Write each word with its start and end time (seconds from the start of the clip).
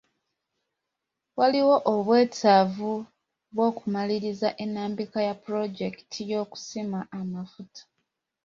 Waliwo 1.37 1.75
obwetaavu 1.93 2.91
bw'okumaliriza 3.53 4.49
ennambika 4.63 5.19
ya 5.27 5.33
pulojekiti 5.43 6.21
y'okusima 6.31 6.99
amafuta. 7.19 7.81